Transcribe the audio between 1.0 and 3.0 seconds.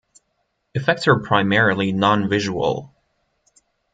are primarily non-visual.